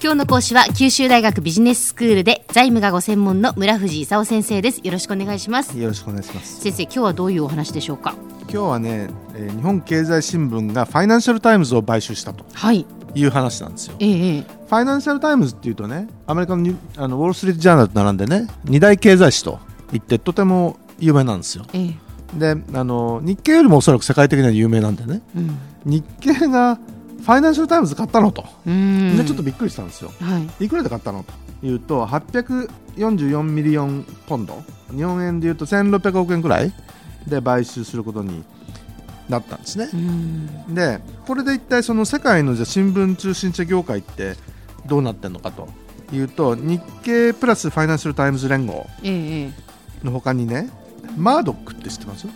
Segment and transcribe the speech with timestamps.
[0.00, 4.80] 今日の講師は九州大学ビジネススクールで財務がご専門の村藤功先生です。
[4.84, 5.76] よろしくお願いします。
[5.76, 6.60] よろしくお願いします。
[6.60, 8.14] 先生今日はどういうお話でしょうか？
[8.42, 12.86] 今日はね、えー日本経済新聞がファイナンシャルタイムズを買収したとはい。
[13.14, 13.96] いう話なんですよ。
[13.98, 14.42] ええええ。
[14.42, 19.58] ファイナンシャルタイムズっていうとねアメリカのあのウォール・ストリート・ジャーナルと並んでね二大経済誌と
[19.90, 21.64] 言ってとても有名なんですよ。
[21.72, 21.94] ええ。
[22.38, 25.22] であの日経よりもおそらく世界的には有名なんでね。
[25.34, 25.58] うん。
[25.84, 26.78] 日経が
[27.20, 29.16] ファイナンシャルタイムズ買ったのと、うん。
[29.16, 30.10] でちょっとびっくりしたんですよ。
[30.20, 30.64] はい。
[30.64, 31.24] いくらで買ったの
[31.60, 34.62] というと844ミリオンポンド。
[34.90, 36.72] 日本円でいうと1600億円くらい
[37.26, 38.42] で買収することに
[39.28, 39.88] なったんですね。
[39.92, 40.74] うん。
[40.74, 44.36] でこれで一体その世界のじゃあ新聞通信社業界って
[44.86, 45.68] どうなってるのかと
[46.12, 48.86] いうと日経プラスファイナンシャルタイムズ連合
[50.02, 50.70] の他にね
[51.16, 52.26] マードックって知ってます？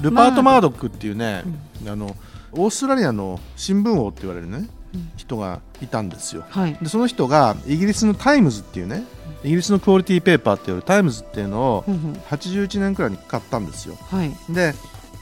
[0.00, 1.44] ルパート・マードックっていうね、
[1.86, 2.16] あの
[2.56, 5.10] オーストラリアの新聞王って言われるね、うん。
[5.16, 6.44] 人がいたんですよ。
[6.48, 6.74] はい。
[6.74, 9.04] でその人がイギリスのタイムズっていうね
[9.42, 12.12] イギリスのクオリティペーパーっていうタイムズっていうのをうんうん。
[12.30, 13.96] 81年くらいに買ったんですよ。
[14.00, 14.32] はい。
[14.48, 14.74] で、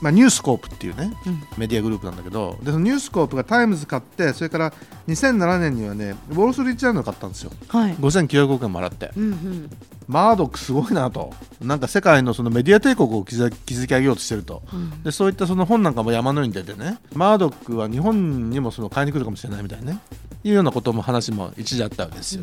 [0.03, 1.42] まあ、ニュースコープっていうねうん。
[1.56, 4.72] メディアグループなんだけどでそのニュースコープがタイムズ買ってそれから
[5.06, 7.53] 2007年にはねウォール・ストリート・ジャーナルを買ったんですよ。
[7.69, 7.94] はい。
[7.94, 9.11] 5900億円も払って。
[9.17, 9.70] うんうん。
[10.09, 11.33] マードックすごいなと。
[11.61, 14.62] なんか世界のそのメディア帝国を築築き上げようとしてると。
[14.72, 15.03] うん。
[15.05, 20.00] でそういったその本なんかも山のように出てねマードックは日本にもその買いに来るかもしれないみたいなね。
[20.44, 22.42] いうようなことも話も一時あったわけですよ、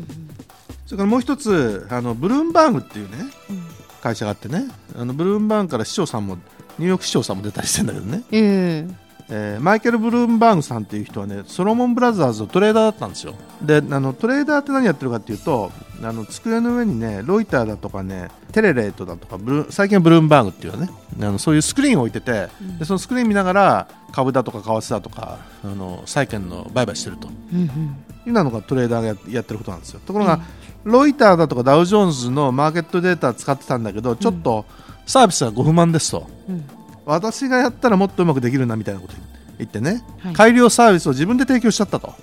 [0.86, 3.18] それからもう一つあのブルームバーグっていうね
[3.50, 3.62] うん。
[4.00, 4.64] 会社があってね
[4.96, 6.38] あのブルームバーグから市長さんも
[6.80, 9.10] ニューヨーク市長さんも出たりしてんだけどね、ええ。
[9.32, 13.34] えーマイケル・ブルームバーグさんっていう人はねソロモンブラザーズのトレーダーだったんですよ。
[13.62, 15.70] であのトレーダーって何やってるかっていうと
[16.02, 22.78] あの机の上にねロイターだとかねテレレートだとかブルー最近はブルームバーグっていうねあのそういうスクリーンを置いてて、うん。
[22.78, 27.28] でそのスクリーン見ながら株だとか為替だとかあの債券の売買してると。
[27.52, 27.96] うんうん。
[28.26, 30.00] いうのがトレーダーがややってることなんですよ。
[30.06, 30.40] ところが、
[30.84, 34.64] ロイターだとかダウ・ジョーンズのマーケットデータ使ってたんだけどちょっと
[35.10, 36.64] サービスがご不満ですと、うん。
[37.04, 39.14] 私がやったらもっとうまくできるなみたいなこと
[39.58, 40.34] 言ってね、はい。
[40.34, 42.14] 改良サービスを自分で提供しちゃったと。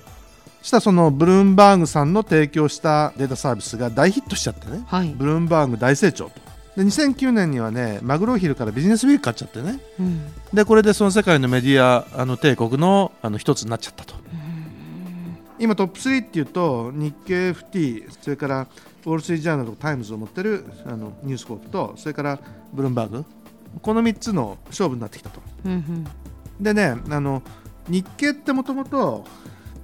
[0.62, 4.84] そしたらそのブルームバーグさんの提供したデータサービスが大ヒットしちゃってね。
[4.86, 5.08] はい。
[5.10, 6.40] ブルームバーグ大成長と。
[6.76, 9.80] で2009年にはねマグロウヒルからビジネスウィーク買っちゃってね。
[10.00, 10.32] うん。
[10.54, 14.14] でこれでその世界のメディアあの帝国のあの一つになっちゃったと
[15.58, 18.66] 今トップ3っていうと日経 FT それから
[19.04, 22.38] ウォール・ストリート・ジャーナルとかタイムズを持ってるあのニュースコープとそれから
[22.72, 23.24] ブルームバーグ。
[23.82, 25.40] この3つの勝負になってきたと。
[25.64, 26.06] うんうん。
[26.60, 27.42] でねあの
[27.88, 29.24] 日経ってもともと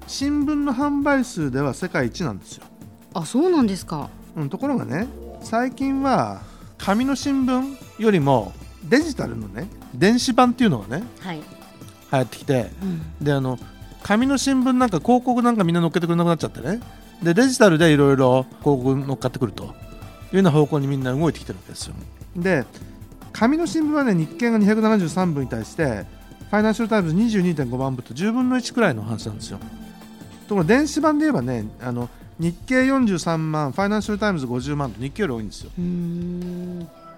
[0.07, 2.65] 新聞の販売数では世界一なんですよ、
[3.15, 4.11] あそうなんですか。
[4.37, 5.07] うん、ところがね
[5.43, 6.43] 最近は
[6.79, 8.53] 紙の新聞よりも
[8.85, 11.37] デジタルのね電子版っていうのがねはい。
[11.37, 11.43] 流
[12.19, 13.25] 行ってきてうん。
[13.25, 13.59] であの
[14.05, 16.81] 紙の新聞なんか広告なんかみんな載っけてくれなくなっちゃってね。
[17.23, 19.75] でデジタルでいろいろ広告乗っかってくると。
[20.33, 21.95] いうような方向にみんな動いてきてるわけですよ。
[22.37, 22.65] で
[23.33, 26.05] 紙の新聞はね日経が273万部に対して
[26.51, 29.59] ファイナンシャルタイムズ22.5万部と10分の1くらいの話なんですよ。
[30.49, 35.71] ところが電子版で言えばねあの日経43万ファイナンシャルタイムズ50万と日経より多いんですよ。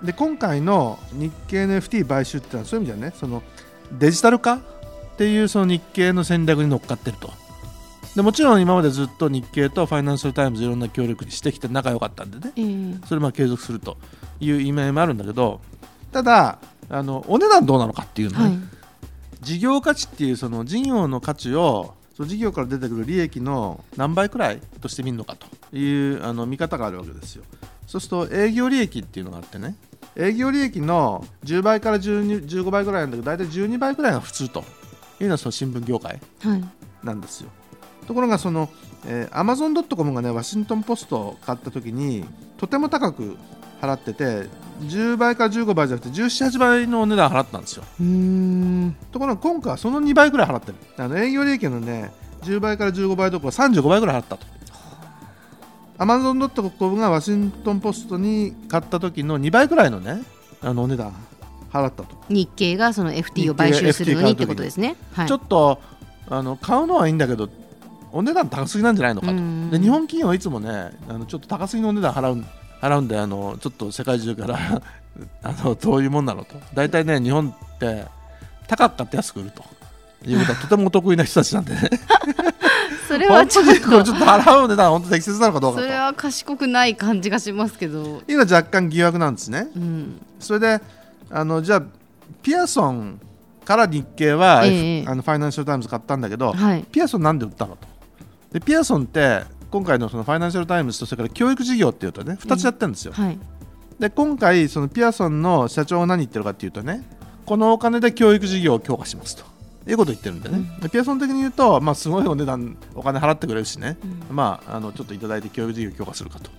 [0.03, 3.43] で今回の日経の FT 買収ってのはそういう意味ではねその
[3.99, 4.61] デジタル化
[5.17, 7.33] っていうその日経の戦略に乗っかってると。
[8.15, 12.53] でもちろん今までずっと日経とファイナンシャル・タイムズいろんな協力してきて仲良かったんでね。
[12.57, 12.63] え
[13.03, 13.07] え。
[13.07, 13.97] それまあ継続すると
[14.41, 15.61] いう意味合いもあるんだけど
[16.13, 16.59] ただ
[16.91, 18.59] あのお値段どうなのかっていうのね、はい。
[19.41, 27.45] 事業価値っていうその事業の価値をその事業から出てくる利益の何倍くらいとしてみるのかというあの見方があるわけですよ。
[27.87, 29.77] そうすると営業利益っていうのがあってね。
[30.17, 34.65] 営業利益の10倍から12 15倍くらいなんだけど大体12倍くらいが普通と
[35.21, 36.65] いうのはその新聞業界はい。
[37.03, 37.51] なんですよ。
[38.07, 38.69] ところがその、
[39.07, 42.25] えー、アマゾン・ドット・コムがねワシントン・ポストを買った時に
[42.57, 43.37] とても高く
[43.81, 44.49] 払ってて
[44.83, 47.85] 10倍から15倍じゃなくて1718倍のお値段払ったんですよ。
[49.13, 50.75] ところが今回はその2倍ぐらい払ってる。
[50.97, 52.13] あの営業利益のね
[52.43, 54.47] 10倍から15倍どころか35倍ぐらい払ったと。
[55.99, 60.23] アマゾン・ドット・コムがワシントン・ポストに買った時の2倍ぐらいのね
[60.61, 61.15] あのお値段
[61.73, 64.97] 払ったと、日経がその FT を買収するのにってことですね。
[65.13, 65.29] はい。
[65.29, 65.81] ちょっと
[66.29, 67.49] あの買うのはいいんだけど
[68.13, 69.33] お値段高すぎなんじゃないのかと。
[69.35, 69.71] うん。
[69.71, 72.45] で日本企業はいつもねあのちょっと高すぎのお値段払う
[72.81, 74.59] 払うんであのちょっと世界中から
[75.43, 76.55] あのどういうもんなのと。
[76.75, 78.07] 大体ね日本って
[78.69, 79.65] 高く買って安く売ると。
[80.25, 81.91] いうことはとてもお得意な人たちなんでね。
[83.07, 84.03] それは本ちょっと。
[84.05, 85.87] ちょっと払う値段は本当適切なのかどうかと。
[85.87, 88.23] それは賢くない感じがしますけど。
[88.27, 89.69] いうのは若干疑惑なんですね。
[89.77, 90.21] うん。
[90.41, 90.81] それで
[91.31, 91.83] あのじゃあ
[92.43, 93.21] ピアソン
[93.65, 95.05] から日経は、ええ。
[95.07, 96.85] あのファイナンシャル・タイムズ買ったんだけど、はい。
[96.85, 97.89] ピアソンなんで売ったのと。
[98.53, 103.39] でピアソンって広今回のそのファイナンシャル・タイムズとそれから教育事業っていうとね2つやってるんですよ、はい。
[103.99, 107.05] で今回そのピアソンの社長が何言ってるかっていうとね
[107.45, 109.45] このお金で教育事業を強化しますと。
[109.89, 113.97] いうことを言ってるんでね、でピアソン的に言うと、まあ、すごいお値段お金払ってくれるしね、
[114.29, 116.51] まあ、あのちょっといただいて教育事業を強化するかと。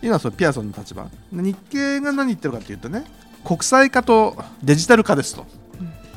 [0.00, 1.02] いうのはそのピアソンの立場。
[1.32, 3.04] で日経が何言ってるかっていうとね
[3.44, 5.46] 国際化とデジタル化ですと、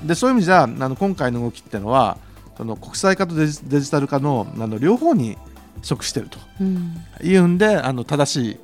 [0.03, 2.17] でそういう意味じゃあの今回の動きっていうのは
[2.57, 5.37] その国際化とデジデジタル化のあの両方に
[5.81, 6.37] 即してると。
[6.59, 6.95] うん。
[7.23, 8.59] いうんであの正しい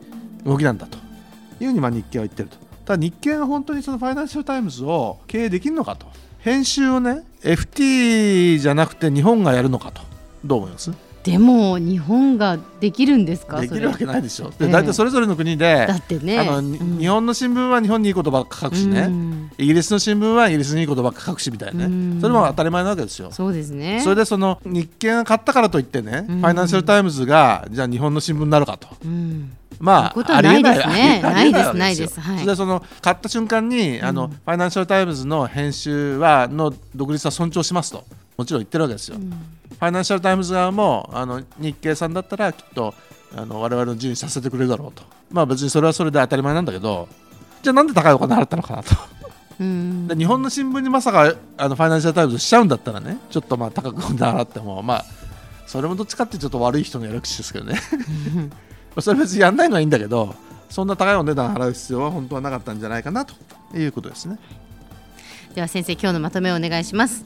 [0.45, 0.97] 動きなんだと。
[1.59, 2.57] いうふうにまあ日経は言ってると。
[2.85, 6.05] ただ日経が本当にそのファイナンシャル・タイムズを経営できるのかと。
[6.39, 10.01] 編集をね FT じゃなくて日本がやるのかと。
[10.45, 10.91] どう思います？
[11.27, 13.59] でも日本ができるんですか？
[13.59, 14.49] できるわけないでしょ。
[14.51, 16.39] でええ大体それぞれの国で、だってね。
[16.39, 16.97] あのにうん。
[16.99, 19.51] 日本の新聞は日本にいいことばっか書くしね、うん。
[19.57, 22.21] イギリスの新聞はイギリスにいいことばっか書くしみたいなね、うん。
[22.21, 23.29] それも当たり前なわけですよ。
[23.33, 23.99] そうですね。
[24.01, 26.39] それでその日経が買ったからといってね、うん。
[26.39, 28.87] ファイナンシャル・タイムズがじゃあ日本の新聞になるかと。
[29.03, 29.51] うん。
[29.79, 30.63] まあ、ありえない。
[30.63, 32.21] ないですねないですないです。
[32.21, 32.37] はい。
[32.37, 38.05] それでその買った瞬間に、あのファイナンシャル・タイムズの編集はの独立は尊重しますと
[38.37, 39.17] もちろん言ってるわけですよ。
[39.79, 42.93] ファイナンシャル・タイムズ側もあの日経さんだったらきっと
[43.35, 45.03] あの我々の自由にさせてくれるだろうと。
[45.29, 47.07] まあ別にそれはそれで当たり前なんだけど
[47.61, 48.95] じゃあなんで高いお金払ったのかなと。
[49.59, 50.07] うん。
[50.07, 55.05] で日本の新聞にまさかあのファイナンシャル・タイムズしちゃうんだったらねちょっとまあ高く払ってもまあ
[55.67, 57.79] それもどっちかってちょっと悪い人のやる口ですけどね。
[58.95, 60.33] ま あそれ別にやんないのはいいんだけど
[60.69, 63.35] そんな高いお値段払う必要は本当はなかったんじゃないかなと
[63.75, 64.39] いうことですね。
[65.53, 67.25] では先生今日のまとめをお願いします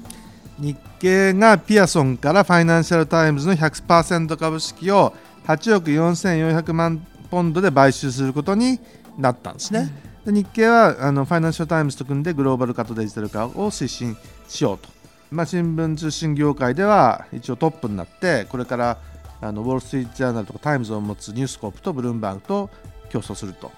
[0.61, 5.13] 日経がピアソンからファイナンシャル・タイムズの100%株式を
[5.47, 8.79] 8億4400万ポンドで買収することに
[9.17, 9.91] なったんですね。
[10.23, 14.15] で日経はあのファイナンシャル・タイムズと組んでグローバル化とデジタル化を推進
[14.47, 14.87] しようと、
[15.31, 18.99] まあ、新聞通信業界では一応トップになってこれから
[19.41, 22.69] あのウォール・ストリート・ジャーナルとかタイムズを持つニュースコープとブルームバーグと
[23.09, 23.71] 競争すると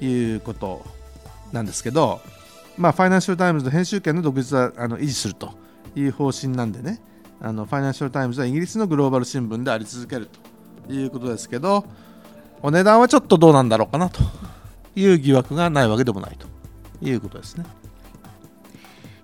[0.00, 0.84] いうこと
[1.50, 2.20] なんですけど、
[2.78, 5.60] まあ、ファイナンシャル・タイムズの編集権の独立はあの維持すると
[5.94, 7.00] いう方針なんでね
[7.40, 10.28] あのファイナンシャル・タイムズはイギリスのグローバル新聞であり続ける
[10.86, 11.84] ということですけど
[12.62, 14.20] お値段はちょっとどうなんだろうかなと
[14.94, 16.46] いう疑惑がないわけでもないと
[17.04, 17.64] いうことですね。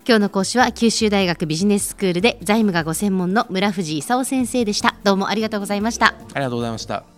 [0.09, 7.18] 今日の講師は九州大学ビジネススクールで財務がご専門の村藤功先生でしたどうもありがとうございましたありがとうございました。